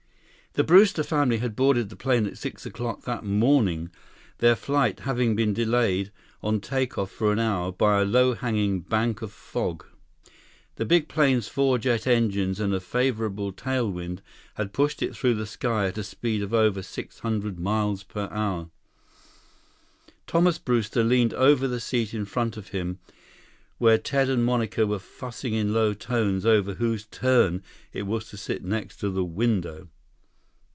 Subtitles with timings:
[0.53, 3.89] The Brewster family had boarded the plane at six o'clock that morning,
[4.39, 6.11] their flight having been delayed
[6.43, 9.85] on take off for an hour by a low hanging bank of fog.
[10.75, 14.19] The big plane's four jet engines and a favorable tailwind
[14.55, 18.69] had pushed it through the sky at a speed of over 600 miles per hour.
[20.27, 22.99] Thomas Brewster leaned over the seat in front of him
[23.77, 27.63] where Ted and Monica were fussing in low tones over whose turn
[27.93, 29.87] it was to sit next to the window.